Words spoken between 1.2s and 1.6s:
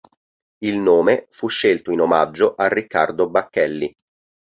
fu